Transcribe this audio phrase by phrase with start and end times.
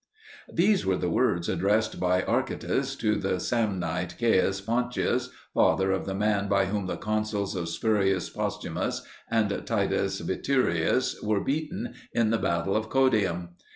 [0.51, 6.15] These were the words addressed by Archytas to the Samnite Caius Pontius, father of the
[6.15, 12.75] man by whom the consuls Spurius Postumius and Titus Veturius were beaten in the battle
[12.75, 13.49] of Caudium.